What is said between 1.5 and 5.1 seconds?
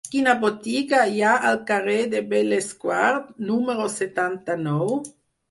carrer de Bellesguard número setanta-nou?